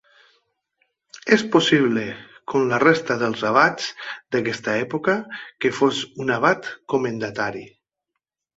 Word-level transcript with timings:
És 1.35 1.43
possible, 1.55 2.05
com 2.53 2.65
la 2.71 2.79
resta 2.85 3.19
dels 3.25 3.45
abats 3.51 3.91
d'aquesta 4.07 4.75
època, 4.89 5.17
que 5.65 5.73
fos 5.83 6.03
un 6.25 6.35
abat 6.41 6.75
comendatari. 6.97 7.67